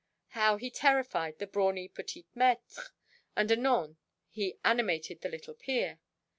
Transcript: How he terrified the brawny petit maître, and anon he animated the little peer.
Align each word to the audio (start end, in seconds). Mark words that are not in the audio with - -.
How 0.29 0.57
he 0.57 0.71
terrified 0.71 1.37
the 1.37 1.45
brawny 1.45 1.87
petit 1.87 2.25
maître, 2.35 2.89
and 3.35 3.51
anon 3.51 3.97
he 4.31 4.57
animated 4.63 5.21
the 5.21 5.29
little 5.29 5.53
peer. 5.53 5.99